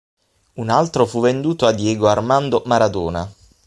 Un 0.55 0.69
altro 0.69 1.05
fu 1.05 1.19
venduto 1.19 1.67
a 1.67 1.71
Diego 1.73 2.07
Armando 2.07 2.63
Maradona. 2.65 3.31